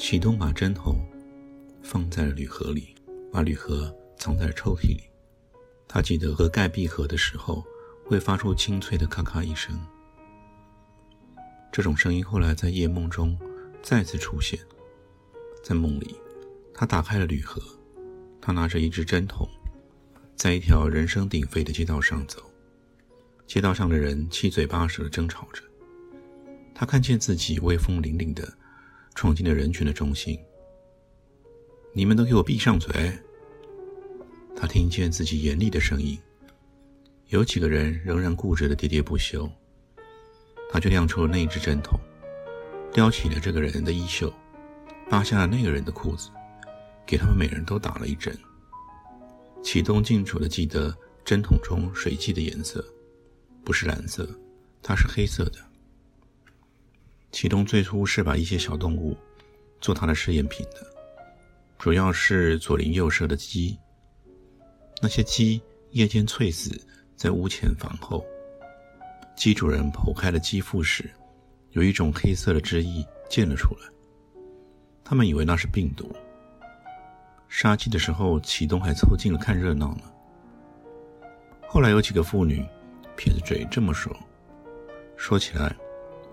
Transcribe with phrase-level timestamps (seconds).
[0.00, 0.96] 启东把针头
[1.82, 2.94] 放在了铝盒里，
[3.30, 5.02] 把铝盒藏在了抽屉里。
[5.86, 7.62] 他记得和盖闭合的时候
[8.06, 9.78] 会发出清脆的咔咔一声。
[11.70, 13.38] 这种声音后来在夜梦中
[13.82, 14.58] 再次出现。
[15.62, 16.16] 在梦里，
[16.72, 17.60] 他打开了铝盒，
[18.40, 19.46] 他拿着一支针筒，
[20.34, 22.42] 在一条人声鼎沸的街道上走。
[23.46, 25.62] 街道上的人七嘴八舌地争吵着。
[26.74, 28.50] 他看见自己威风凛凛的。
[29.14, 30.38] 闯进了人群的中心。
[31.92, 33.12] 你们都给我闭上嘴！
[34.56, 36.18] 他听见自己严厉的声音。
[37.28, 39.50] 有几个人仍然固执的喋喋不休。
[40.72, 41.98] 他就亮出了那一只针筒，
[42.94, 44.32] 撩起了这个人的衣袖，
[45.08, 46.30] 扒下了那个人的裤子，
[47.04, 48.36] 给他们每人都打了一针。
[49.62, 52.84] 启东清楚的记得针筒中水剂的颜色，
[53.64, 54.28] 不是蓝色，
[54.80, 55.69] 它是黑色的。
[57.32, 59.16] 启东最初是把一些小动物
[59.80, 60.84] 做他的试验品的，
[61.78, 63.78] 主要是左邻右舍的鸡。
[65.00, 66.78] 那些鸡夜间猝死
[67.16, 68.24] 在屋前房后，
[69.36, 71.08] 鸡主人剖开了鸡腹时，
[71.70, 73.88] 有一种黑色的汁液溅了出来。
[75.04, 76.10] 他们以为那是病毒。
[77.48, 80.02] 杀鸡的时候，启东还凑近了看热闹呢。
[81.66, 82.64] 后来有几个妇女
[83.16, 84.14] 撇着嘴这么说
[85.16, 85.74] ：“说起来。”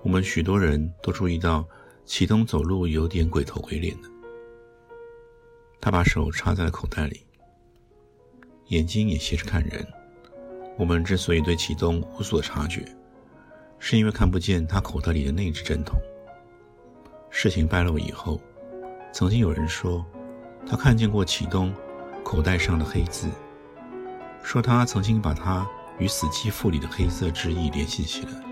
[0.08, 1.68] 我们许多人都注意到，
[2.06, 4.08] 启东走路有点鬼头鬼脸的。
[5.82, 7.26] 他把手插在了口袋里，
[8.68, 9.86] 眼睛也斜着看人。
[10.78, 12.86] 我们之所以对启东无所察觉，
[13.80, 16.00] 是因为看不见他口袋里的那只针筒。
[17.30, 18.40] 事情败露以后，
[19.12, 20.06] 曾经有人说，
[20.66, 21.74] 他看见过启东
[22.24, 23.28] 口袋上的黑字，
[24.42, 28.47] 说他曾经把他与死鸡腹里的黑色之意联系起来。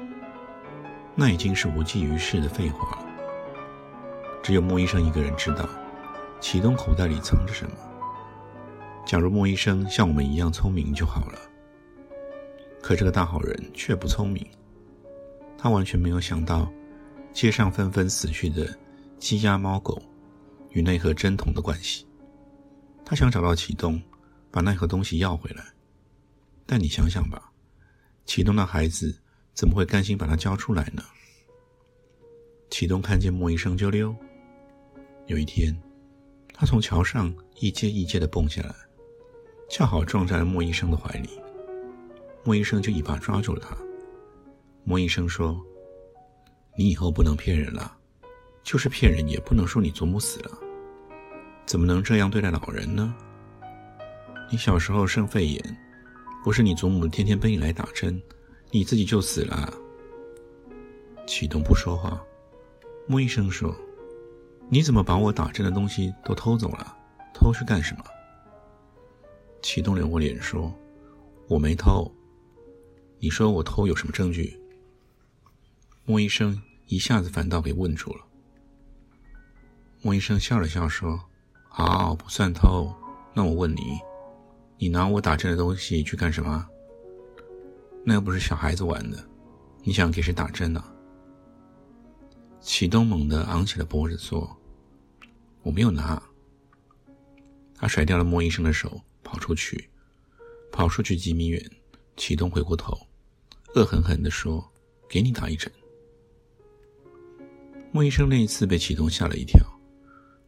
[1.15, 3.05] 那已经是无济于事的废话了。
[4.43, 5.67] 只有莫医生一个人知道，
[6.41, 7.75] 启东口袋里藏着什么。
[9.05, 11.39] 假如莫医生像我们一样聪明就好了。
[12.81, 14.45] 可这个大好人却不聪明，
[15.57, 16.71] 他完全没有想到，
[17.33, 18.67] 街上纷纷死去的
[19.17, 19.99] 鸡鸭猫狗
[20.71, 22.05] 与那盒针筒的关系。
[23.03, 24.01] 他想找到启东，
[24.51, 25.63] 把那盒东西要回来。
[26.65, 27.51] 但你想想吧，
[28.25, 29.17] 启东的孩子。
[29.55, 31.01] 怎么会甘心把它交出来呢？
[32.69, 34.13] 启东看见莫医生就溜。
[35.27, 35.75] 有一天，
[36.53, 38.75] 他从桥上一阶一阶的蹦下来，
[39.69, 41.29] 恰好撞在了莫医生的怀里。
[42.43, 43.75] 莫医生就一把抓住了他。
[44.83, 45.59] 莫医生说
[46.77, 47.97] ：“你以后不能骗人了，
[48.61, 50.51] 就是骗人也不能说你祖母死了。
[51.65, 53.15] 怎么能这样对待老人呢？
[54.51, 55.77] 你小时候生肺炎，
[56.43, 58.21] 不是你祖母天天背你来打针。”
[58.75, 59.73] 你自己就死了。
[61.25, 62.21] 启东不说话。
[63.07, 63.73] 穆医生说
[64.67, 66.93] ：“你怎么把我打针的东西都偷走了？
[67.33, 68.03] 偷去干什么？”
[69.63, 70.77] 启东脸过脸说
[71.47, 72.13] ：“我没偷。
[73.17, 74.59] 你说我偷有什么证据？”
[76.03, 78.25] 莫医生一下子反倒给问住了。
[80.01, 81.17] 莫医生笑了笑说
[81.71, 82.93] ：“好，不算偷。
[83.33, 83.97] 那我问你，
[84.77, 86.67] 你拿我打针的东西去干什么？”
[88.07, 89.27] 那又不是小孩子玩的，
[89.83, 90.83] 你想给谁打针呢？
[92.61, 94.55] 启东猛地昂起了脖子说
[95.63, 96.21] ：“我没有拿。”
[97.73, 99.89] 他甩掉了莫医生的手，跑出去，
[100.71, 101.71] 跑出去几米远。
[102.15, 102.95] 启东回过头，
[103.73, 104.63] 恶狠狠地说
[105.09, 105.71] ：“给你打一针。”
[107.91, 109.59] 莫医生那一次被启东吓了一跳，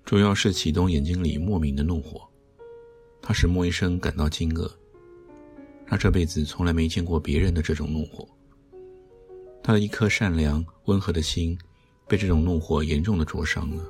[0.05, 2.27] 主要是启东眼睛里莫名的怒火，
[3.21, 4.71] 他使莫医生感到惊愕。
[5.87, 8.27] 他这辈子从来没见过别人的这种怒火，
[9.63, 11.57] 他的一颗善良温和的心
[12.07, 13.83] 被这种怒火严重的灼伤了。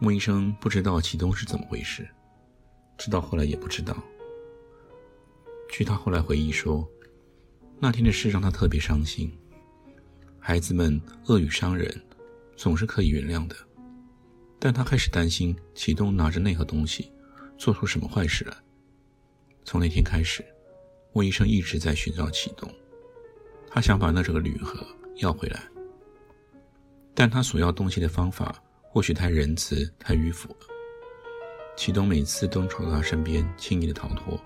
[0.00, 2.06] 穆医生不知道启东是怎么回事，
[2.98, 3.96] 直到后来也不知道。
[5.70, 6.86] 据他后来回忆说，
[7.78, 9.32] 那天的事让他特别伤心。
[10.40, 11.88] 孩子们恶语伤人，
[12.56, 13.56] 总是可以原谅的，
[14.58, 17.10] 但他开始担心启东拿着那盒东西
[17.56, 18.54] 做出什么坏事来。
[19.64, 20.44] 从那天开始，
[21.12, 22.70] 莫医生一直在寻找启东，
[23.68, 25.62] 他想把那这个铝盒要回来，
[27.14, 30.66] 但他索要东西的方法或许太仁慈、太迂腐了。
[31.76, 34.38] 启东每次都闯到他身边，轻易的逃脱。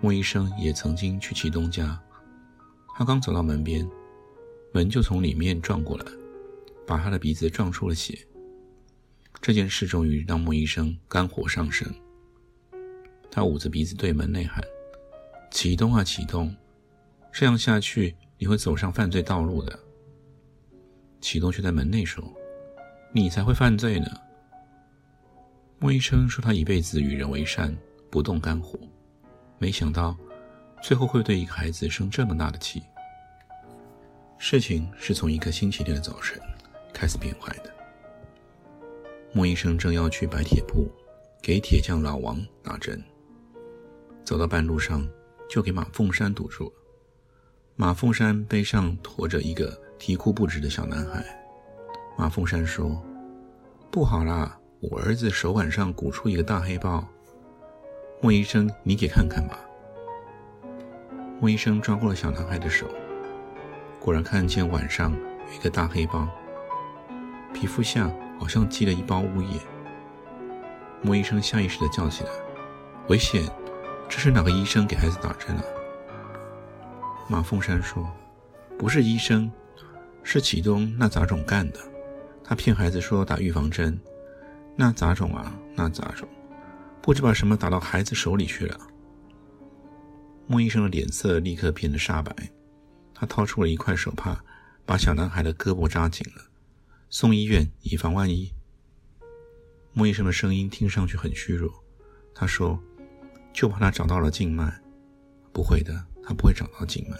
[0.00, 2.00] 莫医生也曾经去启东家，
[2.96, 3.88] 他刚走到门边，
[4.72, 6.04] 门就从里面撞过来，
[6.86, 8.18] 把他的鼻子撞出了血。
[9.40, 11.92] 这件事终于让莫医生肝火上升，
[13.30, 14.62] 他捂着鼻子对门内喊
[15.50, 16.54] ：“启东啊，启东，
[17.32, 19.78] 这样下去你会走上犯罪道路的。”
[21.20, 22.24] 启东却在门内说
[23.12, 24.06] ：“你才会犯罪呢。”
[25.80, 27.76] 莫医生说他一辈子与人为善，
[28.10, 28.78] 不动肝火。
[29.58, 30.16] 没想到，
[30.82, 32.82] 最后会对一个孩子生这么大的气。
[34.38, 36.40] 事情是从一个星期天的早晨
[36.92, 37.74] 开始变坏的。
[39.32, 40.88] 莫医生正要去白铁铺
[41.42, 43.02] 给铁匠老王打针，
[44.28, 45.08] 走到半路上
[45.48, 46.72] 就给马凤山堵住了。
[47.76, 51.24] 马凤山背上驮着一个啼哭不止的小男孩。
[52.14, 53.02] 马凤山说
[53.90, 57.02] ：“不好啦，我儿子手腕上鼓出一个大黑包。”
[58.20, 59.58] 莫医生，你给看看吧。
[61.40, 62.86] 莫医生抓过了小男孩的手，
[63.98, 66.28] 果然看见腕上有一个大黑包，
[67.54, 69.58] 皮肤下好像积了一包污液。
[71.00, 72.30] 莫医生下意识地叫起来
[73.08, 73.50] ：“危险！
[74.08, 75.64] 这是哪个医生给孩子打针啊？”
[77.28, 78.10] 马凤山说
[78.78, 79.50] ：“不是医生，
[80.22, 81.80] 是启东那杂种干的。
[82.42, 83.98] 他骗孩子说打预防针，
[84.74, 86.28] 那杂种啊，那杂种。”
[87.00, 88.78] 不知把什么打到孩子手里去了。
[90.46, 92.34] 莫医生的脸色立刻变得煞白，
[93.14, 94.38] 他掏出了一块手帕，
[94.84, 96.42] 把小男孩的胳膊扎紧了，
[97.08, 98.52] 送医院以防万一。
[99.94, 101.72] 莫医生的声音听上去很虚弱，
[102.34, 102.78] 他说
[103.52, 104.72] ：“就怕他找到了静脉。
[105.52, 105.92] ”“不会的，
[106.22, 107.16] 他不会找到静脉。”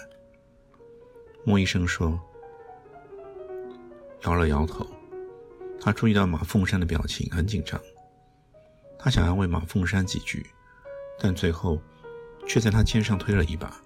[1.44, 2.20] 莫医生说，
[4.22, 4.86] 摇了摇头。
[5.80, 7.80] 他注意到马凤山的表情很紧张。
[8.98, 10.44] 他想安慰马凤山几句，
[11.20, 11.80] 但最后
[12.46, 13.81] 却在他肩上推了一把：“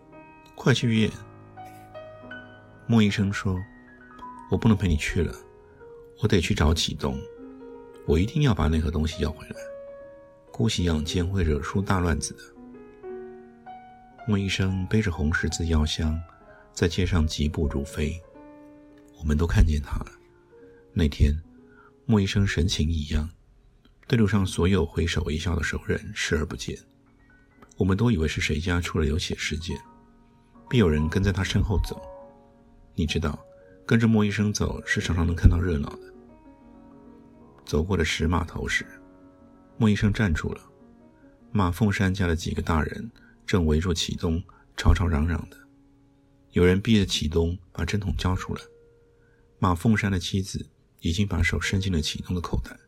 [0.57, 1.11] 快去医院。”
[2.89, 3.57] 莫医生说
[4.51, 5.35] ：“我不能陪你去了，
[6.23, 7.17] 我得去找启东，
[8.07, 9.57] 我一定要把那盒东西要回来。
[10.53, 12.41] 姑息养奸会惹出大乱子的。”
[14.29, 16.17] 莫医生背着红十字药箱，
[16.73, 18.23] 在街上疾步如飞，
[19.19, 20.13] 我们都看见他了。
[20.93, 21.37] 那天，
[22.07, 23.29] 莫医生神情异样。
[24.07, 26.77] 对路上所有挥手一笑的熟人视而不见，
[27.79, 29.77] 我们都以为是谁家出了流血事件，
[30.69, 32.01] 必有人跟在他身后走。
[32.95, 33.39] 你知道，
[33.87, 36.13] 跟着莫医生走是常常能看到热闹的。
[37.65, 38.85] 走过了石码头时，
[39.83, 40.61] 莫医生站住了，
[41.51, 43.11] 马凤山家的几个大人
[43.45, 44.41] 正围住启东，
[44.77, 45.57] 吵吵嚷嚷的。
[46.53, 48.63] 有人逼着启东把针筒交出来，
[49.59, 50.65] 马凤山的妻子
[51.01, 52.79] 已经把手伸进了启东的口袋。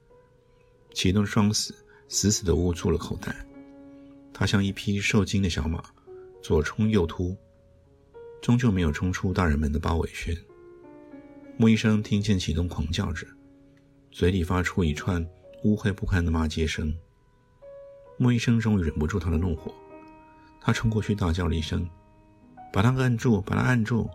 [0.92, 1.74] 启东双死，
[2.06, 3.44] 死死地捂住了口袋。
[4.32, 5.82] 他像一匹受惊的小马，
[6.40, 7.36] 左冲右突，
[8.40, 10.32] 终究没有冲出大人们的包围圈。
[11.56, 13.26] 莫医生听见启东狂叫着，
[14.12, 15.28] 嘴里发出一串
[15.64, 16.94] 污秽不堪的骂街声。
[18.16, 19.74] 莫医生终于忍不住他的怒火，
[20.60, 21.88] 他冲过去大叫了一声
[22.72, 23.40] ：“把他按住！
[23.40, 24.08] 把他按住！”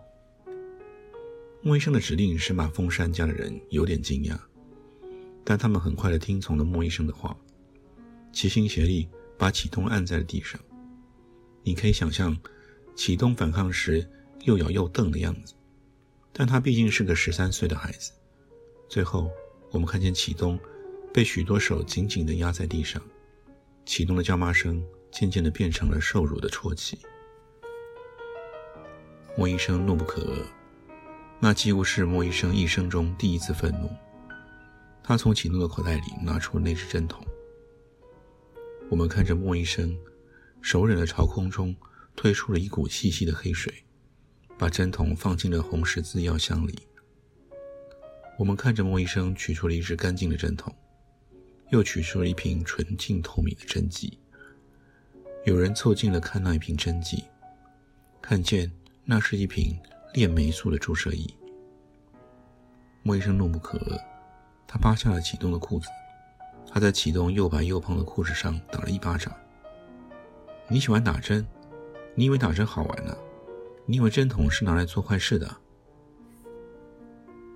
[1.62, 4.38] 莫医生的指令使马凤山家的人有点惊讶。
[5.44, 7.36] 但他们很快的听从了莫医生的话，
[8.32, 10.60] 齐心协力把启东按在了地上。
[11.62, 12.36] 你可以想象，
[12.94, 14.08] 启东反抗时
[14.44, 15.54] 又咬又瞪的样子，
[16.32, 18.12] 但他毕竟是个十三岁的孩子。
[18.88, 19.30] 最后，
[19.72, 20.58] 我们看见启东
[21.12, 23.02] 被许多手紧紧地压在地上，
[23.84, 26.98] 启动的叫骂声渐渐地变成了受辱的啜泣。
[29.36, 30.44] 莫医生怒不可遏，
[31.40, 33.90] 那几乎是莫医生一生中第一次愤怒。
[35.02, 37.24] 他从启动的口袋里拿出那只针筒。
[38.88, 39.96] 我们看着莫医生，
[40.60, 41.74] 手忍的朝空中
[42.14, 43.72] 推出了一股细细的黑水，
[44.58, 46.78] 把针筒放进了红十字药箱里。
[48.38, 50.74] 我们看着莫医生取出了一只干净的针筒，
[51.70, 54.18] 又取出了一瓶纯净透明的针剂。
[55.44, 57.24] 有人凑近了看那一瓶针剂，
[58.20, 58.70] 看见
[59.04, 59.78] 那是一瓶
[60.12, 61.26] 炼霉素的注射液。
[63.02, 63.98] 莫医生怒不可遏。
[64.72, 65.88] 他扒下了启东的裤子，
[66.68, 69.34] 他在启东又白又胖的裤子上打了一巴掌。
[70.68, 71.44] 你喜欢打针？
[72.14, 73.16] 你以为打针好玩呢？
[73.84, 75.56] 你以为针筒是拿来做坏事的？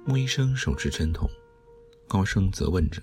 [0.04, 1.30] 莫医生手持针筒，
[2.08, 3.00] 高声责问着。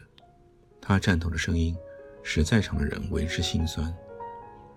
[0.81, 1.77] 他颤抖的声音
[2.23, 3.93] 使在场的人为之心酸。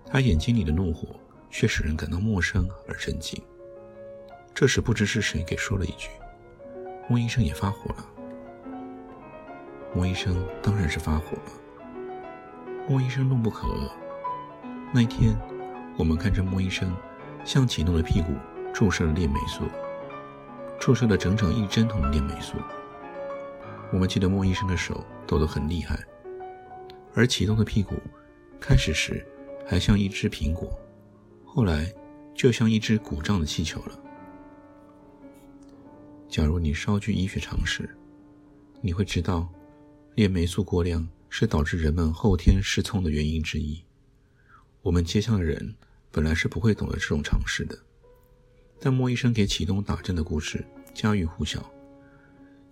[0.07, 1.09] 他眼睛里的怒火
[1.51, 3.43] 却使人感到陌生而震惊。
[4.55, 6.09] 这时，不知是谁给说了一句
[7.09, 8.07] ：“莫医生也发火了。”
[9.93, 11.53] 莫医生当然是发火了。
[12.89, 13.91] 莫医生怒不可遏。
[14.93, 15.37] 那一天，
[15.97, 16.95] 我们看着莫医生
[17.45, 18.33] 向启诺的屁股
[18.73, 19.65] 注射了链霉素，
[20.79, 22.57] 注射了整整一针筒的链霉素。
[23.95, 25.97] 我们记得莫医生的手抖得很厉害，
[27.15, 27.95] 而启东的屁股
[28.61, 29.25] 开始时
[29.65, 30.77] 还像一只苹果，
[31.45, 31.95] 后来
[32.35, 33.97] 就像一只鼓胀的气球了。
[36.29, 37.89] 假如你稍具医学常识，
[38.81, 39.49] 你会知道，
[40.17, 43.81] 链霉素过量是导致人们后天失聪的原因之一。
[44.83, 45.73] 我们街上的人
[46.11, 47.79] 本来是不会懂得这种常识的，
[48.81, 51.65] 但莫医生给启东打针的故事家喻户晓，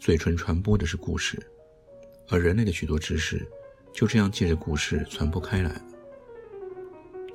[0.02, 1.40] 嘴唇传播的是故事，
[2.28, 3.49] 而人类的许多知识
[3.92, 5.80] 就这样借着故事传播开来。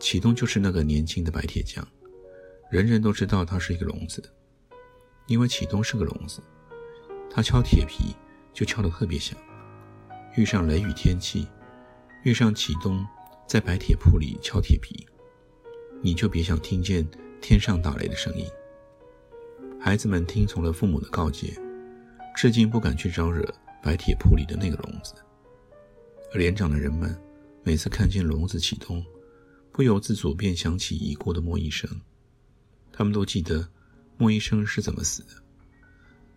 [0.01, 1.87] 启东就是那个年轻的白铁匠，
[2.69, 4.21] 人人都知道他是一个聋子。
[5.27, 6.41] 因为启东是个聋子，
[7.31, 8.13] 他敲铁皮
[8.53, 9.39] 就敲得特别响。
[10.35, 11.47] 遇上雷雨天气，
[12.25, 13.01] 遇上启东
[13.47, 15.07] 在白铁铺里敲铁皮，
[16.01, 17.07] 你就别想听见
[17.39, 18.45] 天上打雷的声音。
[19.79, 21.57] 孩子们听从了父母的告诫，
[22.37, 23.43] 至今不敢去招惹
[23.81, 25.15] 白铁铺里的那个笼子。
[26.31, 27.19] 而年长的人们
[27.63, 29.03] 每次看见笼子启动，
[29.71, 31.89] 不由自主便想起已故的莫医生，
[32.93, 33.67] 他们都记得。
[34.19, 35.29] 莫医生是怎么死的？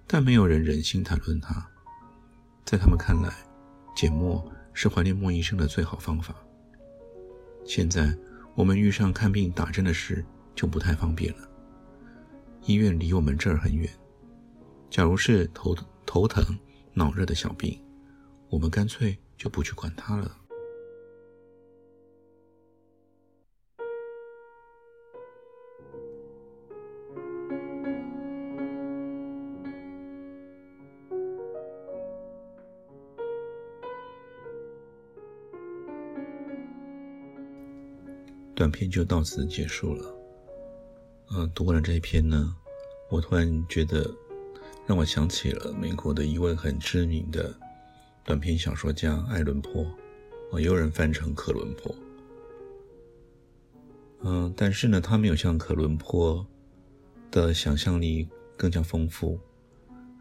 [0.07, 1.67] 但没有人忍心谈论他。
[2.65, 3.31] 在他们看来，
[3.95, 4.43] 缄默
[4.73, 6.35] 是怀念莫医生的最好方法。
[7.67, 8.17] 现在
[8.55, 11.47] 我们遇上看病打针的事就不太方便了。
[12.65, 13.91] 医院离我们这儿很远。
[14.91, 16.45] 假如是头头疼、
[16.93, 17.81] 脑热的小病，
[18.49, 20.37] 我们干脆就不去管它了。
[38.57, 40.15] 短片就到此结束了。
[41.31, 42.55] 嗯，读完了这一篇呢，
[43.09, 44.05] 我突然觉得，
[44.91, 47.55] 让我想起了美国的一位很知名的
[48.25, 49.85] 短篇小说家爱伦坡，
[50.51, 51.95] 啊，也有人翻成克伦坡。
[54.23, 56.45] 嗯，但是呢，他没有像克伦坡
[57.31, 59.39] 的想象力更加丰富，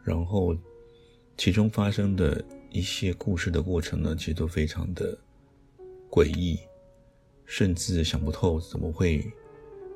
[0.03, 0.55] 然后
[1.35, 5.17] 其中发生的一些故事的过程呢，其实都非常的
[6.11, 6.59] 诡异。
[7.47, 9.33] 甚至想不透怎么会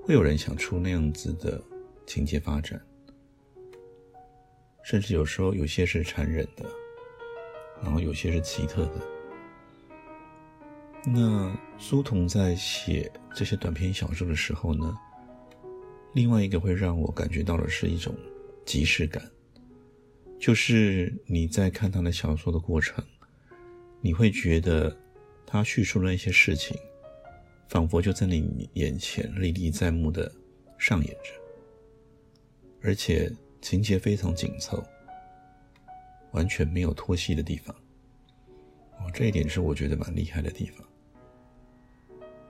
[0.01, 1.61] 会有人想出那样子的
[2.07, 2.83] 情节发展，
[4.83, 6.65] 甚至有时候有些是残忍的，
[7.81, 9.01] 然后有些是奇特的。
[11.05, 14.97] 那苏童在写这些短篇小说的时候呢，
[16.13, 18.15] 另外一个会让我感觉到的是一种
[18.65, 19.21] 即视感，
[20.39, 23.03] 就是你在看他的小说的过程，
[24.01, 24.95] 你会觉得
[25.45, 26.77] 他叙述的那些事情。
[27.69, 30.31] 仿佛就在你眼前历历在目的
[30.77, 31.31] 上演着，
[32.83, 33.31] 而且
[33.63, 34.83] 情节非常紧凑，
[36.33, 37.73] 完全没有脱戏的地方。
[38.99, 40.85] 哦，这一点是我觉得蛮厉害的地方。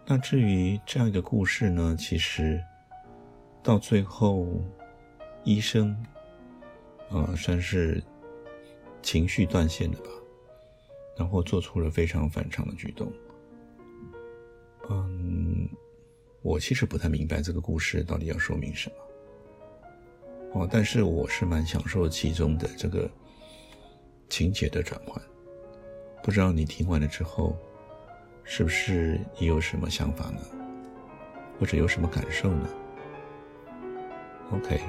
[0.07, 2.59] 那至于这样一个故事呢，其实
[3.61, 4.47] 到最后，
[5.43, 5.95] 医生
[7.11, 8.03] 啊算是
[9.03, 10.09] 情绪断线了吧，
[11.15, 13.13] 然后做出了非常反常的举动。
[14.89, 15.69] 嗯，
[16.41, 18.95] 我其实不太明白这个故事到底要说明什么。
[20.53, 23.09] 哦，但是我是蛮享受其中的这个
[24.29, 25.21] 情节的转换。
[26.21, 27.57] 不知道你听完了之后，
[28.43, 30.39] 是不是也有什么想法呢？
[31.59, 32.69] 或者有什么感受呢
[34.51, 34.81] ？OK，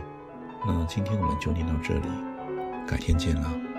[0.67, 2.09] 那今天我们就念到这里，
[2.87, 3.74] 改天见了。